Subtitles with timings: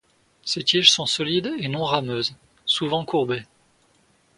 [0.43, 2.33] Ses tiges sont solides et non rameuses,
[2.65, 3.45] souvent courbées.